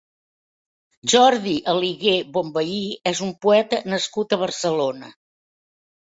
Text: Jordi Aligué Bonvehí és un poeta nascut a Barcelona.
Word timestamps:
Jordi 1.11 1.51
Aligué 1.73 2.13
Bonvehí 2.37 2.79
és 3.11 3.21
un 3.27 3.33
poeta 3.43 3.81
nascut 3.95 4.33
a 4.33 4.39
Barcelona. 4.45 5.11